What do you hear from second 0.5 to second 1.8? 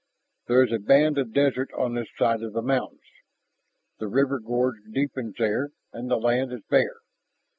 is a band of desert